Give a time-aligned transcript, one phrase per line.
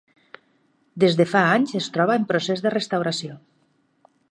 [1.03, 3.37] Des de fa uns anys es troba en procés de restauració.